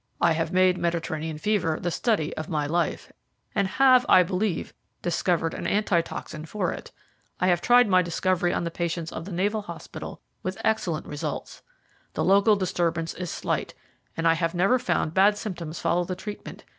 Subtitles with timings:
[0.19, 3.11] "I have made Mediterranean fever the study of my life,
[3.53, 6.91] and have, I believe, discovered an antitoxin for it.
[7.39, 11.61] I have tried my discovery on the patients of the naval hospital with excellent results.
[12.15, 13.75] The local disturbance is slight,
[14.17, 16.63] and I have never found bad symptoms follow the treatment.